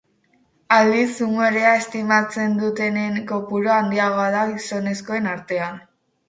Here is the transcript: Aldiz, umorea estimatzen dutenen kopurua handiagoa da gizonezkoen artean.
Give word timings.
Aldiz, 0.75 1.09
umorea 1.25 1.73
estimatzen 1.81 2.55
dutenen 2.63 3.19
kopurua 3.33 3.77
handiagoa 3.83 4.25
da 4.39 4.41
gizonezkoen 4.55 5.31
artean. 5.37 5.79